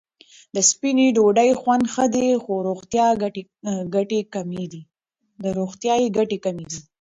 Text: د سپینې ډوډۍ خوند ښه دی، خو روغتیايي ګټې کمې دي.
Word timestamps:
د 0.55 0.57
سپینې 0.69 1.07
ډوډۍ 1.15 1.49
خوند 1.61 1.83
ښه 1.93 2.05
دی، 2.15 2.29
خو 2.43 2.53
روغتیايي 2.67 3.15
ګټې 6.05 6.37
کمې 6.43 6.57
دي. 6.69 6.79